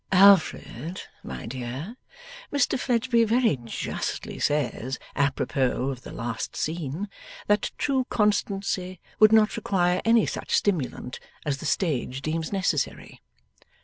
'Alfred, 0.11 1.03
my 1.21 1.45
dear, 1.45 1.95
Mr 2.51 2.79
Fledgeby 2.79 3.23
very 3.23 3.55
justly 3.65 4.39
says, 4.39 4.97
apropos 5.15 5.91
of 5.91 6.01
the 6.01 6.11
last 6.11 6.55
scene, 6.55 7.07
that 7.45 7.69
true 7.77 8.07
constancy 8.09 8.99
would 9.19 9.31
not 9.31 9.55
require 9.55 10.01
any 10.03 10.25
such 10.25 10.55
stimulant 10.55 11.19
as 11.45 11.57
the 11.59 11.67
stage 11.67 12.23
deems 12.23 12.51
necessary. 12.51 13.21